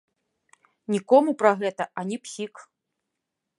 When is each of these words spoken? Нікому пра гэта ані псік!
Нікому 0.93 1.35
пра 1.43 1.51
гэта 1.61 1.83
ані 2.05 2.17
псік! 2.25 2.53